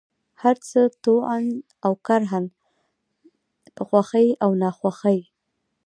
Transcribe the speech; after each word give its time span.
هرڅه، 0.43 0.81
طوعا 1.03 1.37
اوكرها، 1.87 2.39
په 3.75 3.81
خوښۍ 3.89 4.27
او 4.43 4.51
ناخوښۍ، 4.61 5.19